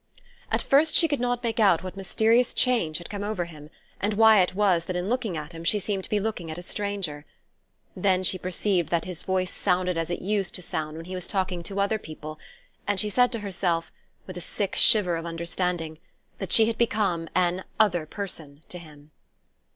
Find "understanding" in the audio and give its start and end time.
15.27-15.99